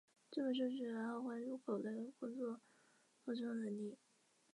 [0.31, 2.59] 这本书主要关注狗类工作
[3.23, 3.99] 服从能力。